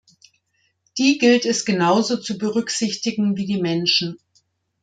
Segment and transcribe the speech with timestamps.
[0.97, 4.17] Die gilt es genauso zu berücksichtigen wie die Menschen.